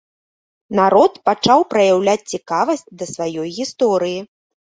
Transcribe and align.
Народ 0.77 1.19
пачаў 1.29 1.59
праяўляць 1.75 2.29
цікавасць 2.35 2.83
да 3.01 3.05
сваёй 3.13 3.47
гісторыі. 3.61 4.19